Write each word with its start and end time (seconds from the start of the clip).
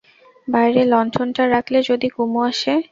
বাইরে 0.47 0.81
লণ্ঠনটা 0.83 1.43
রাখলে, 1.47 1.79
যদি 1.81 2.07
কুমু 2.09 2.39
আসে। 2.49 2.73